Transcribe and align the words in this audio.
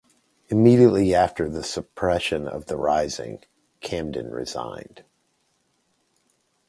Immediately 0.49 1.13
after 1.13 1.47
the 1.47 1.63
suppression 1.63 2.47
of 2.47 2.65
the 2.65 2.75
rising 2.75 3.43
Camden 3.81 4.31
resigned. 4.31 5.03